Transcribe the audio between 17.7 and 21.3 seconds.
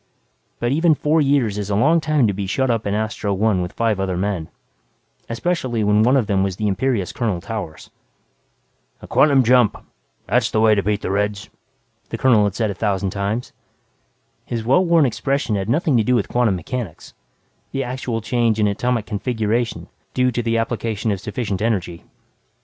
the actual change in atomic configuration due to the application of